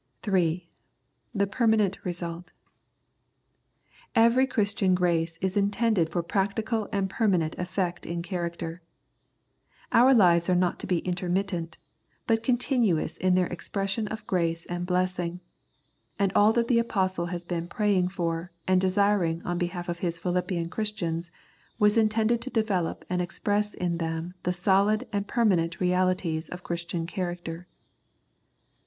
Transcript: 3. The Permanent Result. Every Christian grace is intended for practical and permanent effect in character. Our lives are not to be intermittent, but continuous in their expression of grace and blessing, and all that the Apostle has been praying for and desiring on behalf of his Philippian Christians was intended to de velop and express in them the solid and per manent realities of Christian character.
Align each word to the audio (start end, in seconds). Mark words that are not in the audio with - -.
3. 0.23 0.67
The 1.35 1.45
Permanent 1.45 1.99
Result. 2.03 2.53
Every 4.15 4.47
Christian 4.47 4.95
grace 4.95 5.37
is 5.43 5.55
intended 5.55 6.09
for 6.09 6.23
practical 6.23 6.89
and 6.91 7.07
permanent 7.07 7.53
effect 7.59 8.07
in 8.07 8.23
character. 8.23 8.81
Our 9.91 10.15
lives 10.15 10.49
are 10.49 10.55
not 10.55 10.79
to 10.79 10.87
be 10.87 11.01
intermittent, 11.05 11.77
but 12.25 12.41
continuous 12.41 13.15
in 13.15 13.35
their 13.35 13.45
expression 13.45 14.07
of 14.07 14.25
grace 14.25 14.65
and 14.65 14.87
blessing, 14.87 15.39
and 16.17 16.33
all 16.33 16.51
that 16.53 16.67
the 16.67 16.79
Apostle 16.79 17.27
has 17.27 17.43
been 17.43 17.67
praying 17.67 18.07
for 18.07 18.51
and 18.67 18.81
desiring 18.81 19.43
on 19.43 19.59
behalf 19.59 19.87
of 19.87 19.99
his 19.99 20.17
Philippian 20.17 20.67
Christians 20.69 21.29
was 21.77 21.95
intended 21.95 22.41
to 22.41 22.49
de 22.49 22.63
velop 22.63 23.03
and 23.07 23.21
express 23.21 23.75
in 23.75 23.99
them 23.99 24.33
the 24.41 24.51
solid 24.51 25.07
and 25.13 25.27
per 25.27 25.45
manent 25.45 25.79
realities 25.79 26.49
of 26.49 26.63
Christian 26.63 27.05
character. 27.05 27.67